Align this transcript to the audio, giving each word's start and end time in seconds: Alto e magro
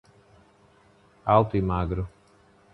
Alto 1.27 1.55
e 1.57 1.61
magro 1.61 2.09